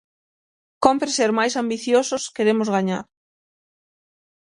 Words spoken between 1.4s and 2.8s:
ambiciosos, queremos